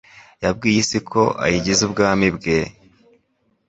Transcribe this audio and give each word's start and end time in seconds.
yibwiye 0.41 0.97
ko 1.11 1.21
isi 1.27 1.41
ayigize 1.45 1.81
ubwami 1.87 2.27
bwe, 2.35 2.57